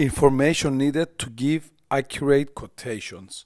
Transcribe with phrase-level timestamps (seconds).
[0.00, 3.44] Information needed to give accurate quotations.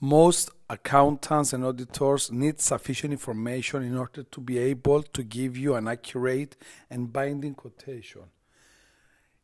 [0.00, 5.74] Most accountants and auditors need sufficient information in order to be able to give you
[5.74, 6.56] an accurate
[6.88, 8.22] and binding quotation.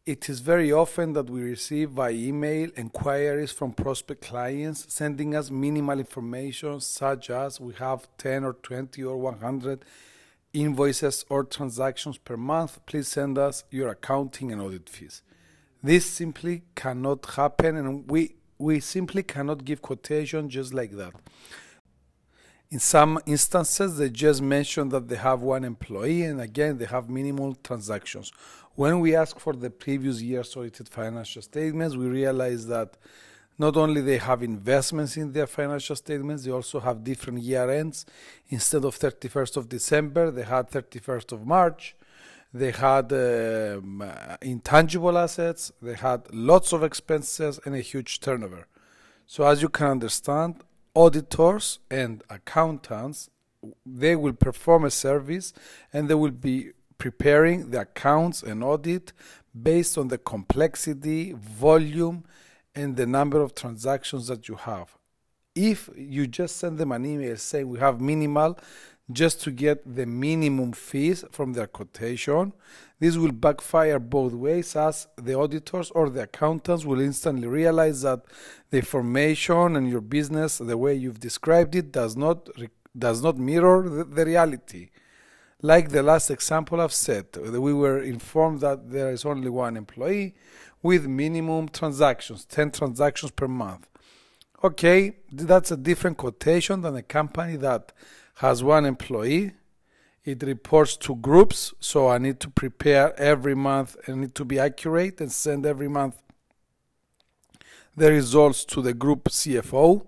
[0.06, 5.50] It is very often that we receive by email inquiries from prospect clients sending us
[5.50, 9.84] minimal information such as we have 10 or 20 or 100
[10.54, 12.78] invoices or transactions per month.
[12.86, 15.20] Please send us your accounting and audit fees.
[15.82, 21.12] This simply cannot happen, and we, we simply cannot give quotation just like that.
[22.70, 27.08] In some instances, they just mention that they have one employee, and again, they have
[27.08, 28.32] minimal transactions.
[28.74, 32.96] When we ask for the previous year's audited financial statements, we realize that
[33.56, 38.04] not only they have investments in their financial statements, they also have different year ends.
[38.50, 41.96] Instead of 31st of December, they had 31st of March
[42.58, 44.02] they had um,
[44.42, 48.66] intangible assets, they had lots of expenses, and a huge turnover.
[49.26, 50.64] So, as you can understand,
[50.94, 53.30] auditors and accountants
[53.84, 55.52] they will perform a service
[55.92, 59.12] and they will be preparing the accounts and audit
[59.60, 62.24] based on the complexity, volume,
[62.74, 64.96] and the number of transactions that you have.
[65.54, 68.58] If you just send them an email saying we have minimal,
[69.10, 72.52] just to get the minimum fees from their quotation.
[73.00, 78.22] This will backfire both ways as the auditors or the accountants will instantly realize that
[78.70, 82.48] the information and your business, the way you've described it, does not,
[82.96, 84.90] does not mirror the, the reality.
[85.62, 90.34] Like the last example I've said, we were informed that there is only one employee
[90.82, 93.88] with minimum transactions, 10 transactions per month.
[94.62, 97.92] Okay, that's a different quotation than a company that
[98.38, 99.52] has one employee.
[100.24, 104.58] It reports to groups, so I need to prepare every month and need to be
[104.60, 106.16] accurate and send every month
[107.96, 110.06] the results to the group CFO.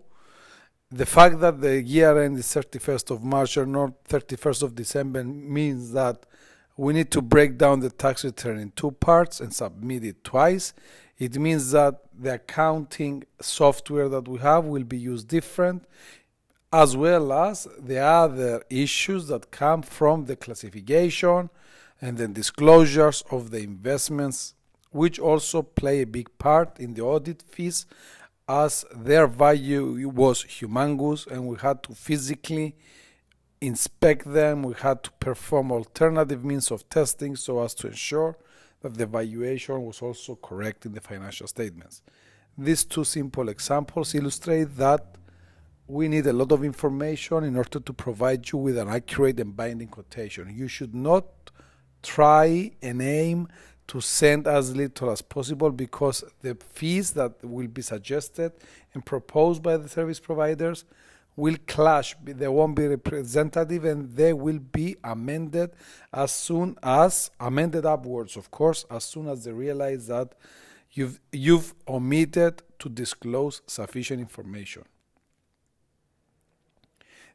[0.93, 5.25] The fact that the year end is 31st of March or not 31st of December
[5.25, 6.25] means that
[6.77, 10.73] we need to break down the tax return in two parts and submit it twice.
[11.19, 15.85] It means that the accounting software that we have will be used different
[16.73, 21.51] as well as the other issues that come from the classification
[22.01, 24.55] and the disclosures of the investments,
[24.91, 27.87] which also play a big part in the audit fees,
[28.49, 32.75] as their value was humongous and we had to physically
[33.61, 38.37] inspect them, we had to perform alternative means of testing so as to ensure
[38.81, 42.03] that the valuation was also correct in the financial statements.
[42.57, 45.20] These two simple examples illustrate that
[45.91, 49.57] we need a lot of information in order to provide you with an accurate and
[49.57, 50.55] binding quotation.
[50.57, 51.25] You should not
[52.03, 53.49] try and aim
[53.89, 58.53] to send as little as possible because the fees that will be suggested
[58.95, 60.85] and proposed by the service providers
[61.35, 62.15] will clash.
[62.23, 65.73] They won't be representative and they will be amended
[66.13, 70.35] as soon as, amended upwards, of course, as soon as they realize that
[70.93, 74.85] you've, you've omitted to disclose sufficient information.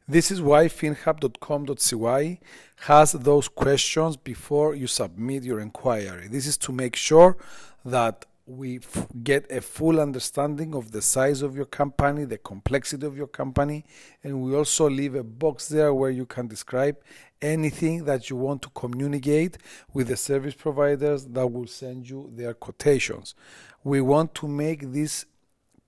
[0.08, 2.38] This is why finhub.com.cy
[2.76, 6.28] has those questions before you submit your inquiry.
[6.28, 7.36] This is to make sure
[7.84, 13.04] that we f- get a full understanding of the size of your company, the complexity
[13.04, 13.84] of your company,
[14.22, 16.96] and we also leave a box there where you can describe
[17.42, 19.58] anything that you want to communicate
[19.92, 23.34] with the service providers that will send you their quotations.
[23.82, 25.26] We want to make this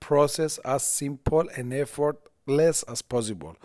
[0.01, 3.55] process as simple and effortless as possible.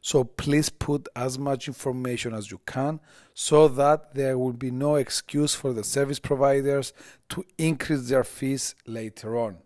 [0.00, 3.00] So please put as much information as you can
[3.34, 6.92] so that there will be no excuse for the service providers
[7.30, 9.58] to increase their fees later on.